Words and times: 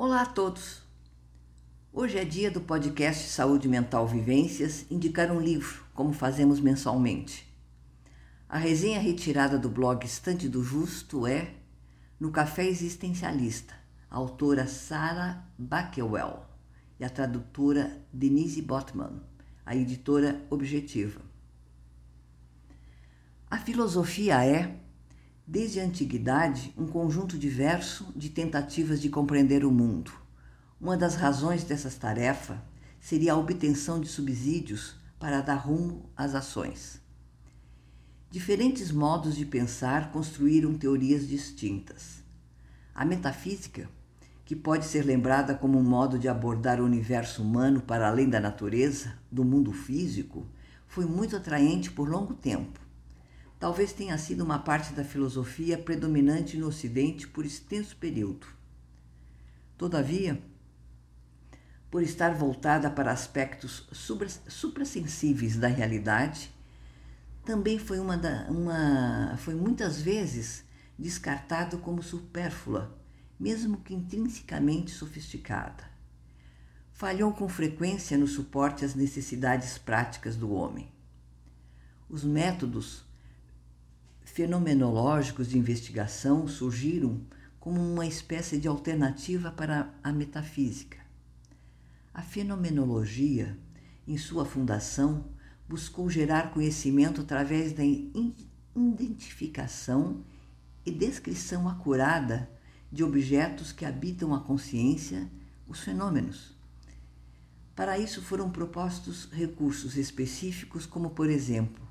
Olá 0.00 0.22
a 0.22 0.26
todos! 0.26 0.80
Hoje 1.92 2.18
é 2.18 2.24
dia 2.24 2.52
do 2.52 2.60
podcast 2.60 3.30
Saúde 3.30 3.66
Mental 3.66 4.06
Vivências 4.06 4.86
indicar 4.88 5.28
um 5.32 5.40
livro, 5.40 5.84
como 5.92 6.12
fazemos 6.12 6.60
mensalmente. 6.60 7.44
A 8.48 8.58
resenha 8.58 9.00
retirada 9.00 9.58
do 9.58 9.68
blog 9.68 10.06
Estante 10.06 10.48
do 10.48 10.62
Justo 10.62 11.26
é 11.26 11.52
No 12.20 12.30
Café 12.30 12.66
Existencialista, 12.66 13.74
a 14.08 14.14
autora 14.18 14.68
Sarah 14.68 15.44
Backwell 15.58 16.46
e 17.00 17.04
a 17.04 17.10
tradutora 17.10 18.00
Denise 18.12 18.62
Botman, 18.62 19.20
a 19.66 19.74
editora 19.74 20.46
Objetiva. 20.48 21.20
A 23.50 23.58
filosofia 23.58 24.44
é 24.46 24.78
desde 25.50 25.80
a 25.80 25.84
antiguidade, 25.84 26.74
um 26.76 26.86
conjunto 26.86 27.38
diverso 27.38 28.12
de 28.14 28.28
tentativas 28.28 29.00
de 29.00 29.08
compreender 29.08 29.64
o 29.64 29.70
mundo. 29.70 30.12
Uma 30.78 30.94
das 30.94 31.14
razões 31.14 31.64
dessas 31.64 31.94
tarefas 31.94 32.58
seria 33.00 33.32
a 33.32 33.36
obtenção 33.36 33.98
de 33.98 34.08
subsídios 34.08 34.96
para 35.18 35.40
dar 35.40 35.54
rumo 35.54 36.10
às 36.14 36.34
ações. 36.34 37.00
Diferentes 38.30 38.92
modos 38.92 39.34
de 39.36 39.46
pensar 39.46 40.12
construíram 40.12 40.74
teorias 40.74 41.26
distintas. 41.26 42.22
A 42.94 43.06
metafísica, 43.06 43.88
que 44.44 44.54
pode 44.54 44.84
ser 44.84 45.02
lembrada 45.02 45.54
como 45.54 45.78
um 45.78 45.82
modo 45.82 46.18
de 46.18 46.28
abordar 46.28 46.78
o 46.78 46.84
universo 46.84 47.42
humano 47.42 47.80
para 47.80 48.06
além 48.06 48.28
da 48.28 48.38
natureza, 48.38 49.14
do 49.32 49.46
mundo 49.46 49.72
físico, 49.72 50.46
foi 50.86 51.06
muito 51.06 51.34
atraente 51.34 51.90
por 51.90 52.06
longo 52.06 52.34
tempo 52.34 52.87
talvez 53.58 53.92
tenha 53.92 54.16
sido 54.16 54.44
uma 54.44 54.58
parte 54.58 54.92
da 54.92 55.04
filosofia 55.04 55.76
predominante 55.76 56.56
no 56.56 56.68
Ocidente 56.68 57.26
por 57.26 57.44
extenso 57.44 57.96
período. 57.96 58.46
Todavia, 59.76 60.42
por 61.90 62.02
estar 62.02 62.34
voltada 62.34 62.90
para 62.90 63.10
aspectos 63.10 63.88
suprassensíveis 64.48 65.56
da 65.56 65.68
realidade, 65.68 66.52
também 67.44 67.78
foi, 67.78 67.98
uma, 67.98 68.16
da, 68.16 68.46
uma 68.50 69.36
foi 69.38 69.54
muitas 69.54 70.00
vezes 70.00 70.64
descartado 70.98 71.78
como 71.78 72.02
supérflua, 72.02 72.94
mesmo 73.40 73.78
que 73.78 73.94
intrinsecamente 73.94 74.90
sofisticada. 74.90 75.84
Falhou 76.92 77.32
com 77.32 77.48
frequência 77.48 78.18
no 78.18 78.26
suporte 78.26 78.84
às 78.84 78.94
necessidades 78.94 79.78
práticas 79.78 80.36
do 80.36 80.52
homem. 80.52 80.92
Os 82.10 82.24
métodos 82.24 83.07
fenomenológicos 84.38 85.48
de 85.48 85.58
investigação 85.58 86.46
surgiram 86.46 87.20
como 87.58 87.80
uma 87.80 88.06
espécie 88.06 88.56
de 88.56 88.68
alternativa 88.68 89.50
para 89.50 89.92
a 90.00 90.12
metafísica. 90.12 90.98
A 92.14 92.22
fenomenologia, 92.22 93.58
em 94.06 94.16
sua 94.16 94.44
fundação, 94.44 95.24
buscou 95.68 96.08
gerar 96.08 96.52
conhecimento 96.52 97.22
através 97.22 97.72
da 97.72 97.82
identificação 98.76 100.22
e 100.86 100.92
descrição 100.92 101.68
acurada 101.68 102.48
de 102.92 103.02
objetos 103.02 103.72
que 103.72 103.84
habitam 103.84 104.32
a 104.32 104.38
consciência, 104.40 105.28
os 105.66 105.80
fenômenos. 105.80 106.56
Para 107.74 107.98
isso 107.98 108.22
foram 108.22 108.52
propostos 108.52 109.28
recursos 109.32 109.96
específicos, 109.96 110.86
como, 110.86 111.10
por 111.10 111.28
exemplo, 111.28 111.87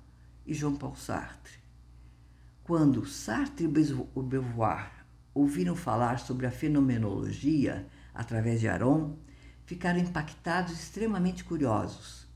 e 0.46 0.54
Jean 0.54 0.74
Paul 0.74 0.96
Sartre. 0.96 1.58
Quando 2.62 3.04
Sartre 3.04 3.66
e 3.66 4.22
Beauvoir 4.22 4.90
ouviram 5.34 5.76
falar 5.76 6.20
sobre 6.20 6.46
a 6.46 6.50
fenomenologia 6.50 7.86
através 8.14 8.60
de 8.60 8.68
Aron, 8.68 9.18
ficaram 9.64 9.98
impactados, 9.98 10.72
extremamente 10.72 11.44
curiosos. 11.44 12.26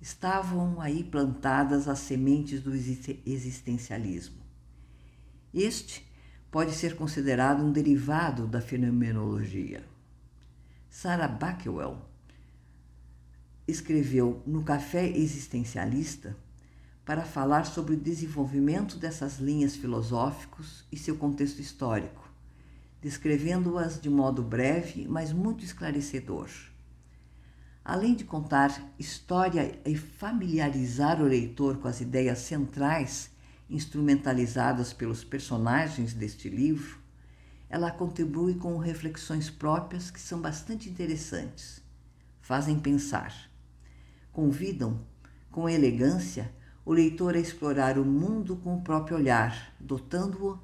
Estavam 0.00 0.80
aí 0.80 1.04
plantadas 1.04 1.86
as 1.86 1.98
sementes 1.98 2.62
do 2.62 2.72
existencialismo. 2.74 4.40
Este 5.52 6.06
pode 6.50 6.72
ser 6.72 6.96
considerado 6.96 7.62
um 7.62 7.70
derivado 7.70 8.46
da 8.46 8.60
fenomenologia. 8.60 9.84
Sarah 10.88 11.28
Backwell 11.28 11.98
escreveu 13.68 14.42
no 14.46 14.64
Café 14.64 15.06
Existencialista 15.06 16.36
para 17.04 17.24
falar 17.24 17.66
sobre 17.66 17.94
o 17.94 18.00
desenvolvimento 18.00 18.96
dessas 18.96 19.38
linhas 19.38 19.76
filosóficos 19.76 20.84
e 20.90 20.96
seu 20.96 21.16
contexto 21.16 21.60
histórico, 21.60 22.29
descrevendo-as 23.00 24.00
de 24.00 24.10
modo 24.10 24.42
breve, 24.42 25.06
mas 25.08 25.32
muito 25.32 25.64
esclarecedor. 25.64 26.48
Além 27.84 28.14
de 28.14 28.24
contar 28.24 28.92
história 28.98 29.80
e 29.86 29.96
familiarizar 29.96 31.20
o 31.20 31.24
leitor 31.24 31.78
com 31.78 31.88
as 31.88 32.00
ideias 32.00 32.38
centrais 32.38 33.30
instrumentalizadas 33.68 34.92
pelos 34.92 35.24
personagens 35.24 36.12
deste 36.12 36.48
livro, 36.48 36.98
ela 37.68 37.90
contribui 37.90 38.54
com 38.54 38.76
reflexões 38.78 39.48
próprias 39.48 40.10
que 40.10 40.20
são 40.20 40.40
bastante 40.40 40.90
interessantes. 40.90 41.82
Fazem 42.40 42.78
pensar. 42.78 43.48
Convidam, 44.32 45.00
com 45.50 45.68
elegância, 45.68 46.52
o 46.84 46.92
leitor 46.92 47.34
a 47.34 47.38
explorar 47.38 47.96
o 47.96 48.04
mundo 48.04 48.56
com 48.56 48.76
o 48.76 48.82
próprio 48.82 49.16
olhar, 49.16 49.72
dotando-o 49.78 50.58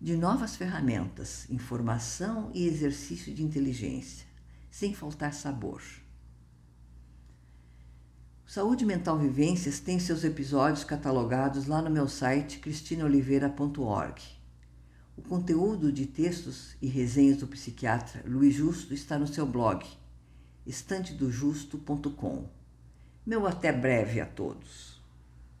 de 0.00 0.16
novas 0.16 0.56
ferramentas, 0.56 1.48
informação 1.50 2.50
e 2.54 2.66
exercício 2.66 3.32
de 3.32 3.42
inteligência, 3.42 4.26
sem 4.70 4.94
faltar 4.94 5.32
sabor. 5.32 5.82
Saúde 8.46 8.84
Mental 8.84 9.18
Vivências 9.18 9.80
tem 9.80 9.98
seus 9.98 10.22
episódios 10.22 10.84
catalogados 10.84 11.66
lá 11.66 11.82
no 11.82 11.90
meu 11.90 12.08
site 12.08 12.58
cristinaoliveira.org. 12.58 14.22
O 15.16 15.22
conteúdo 15.22 15.90
de 15.90 16.06
textos 16.06 16.76
e 16.80 16.86
resenhas 16.86 17.38
do 17.38 17.46
psiquiatra 17.46 18.22
Luiz 18.26 18.54
Justo 18.54 18.92
está 18.92 19.18
no 19.18 19.26
seu 19.26 19.46
blog 19.46 19.84
estantedojusto.com. 20.66 22.48
Meu 23.24 23.46
até 23.46 23.72
breve 23.72 24.20
a 24.20 24.26
todos. 24.26 24.95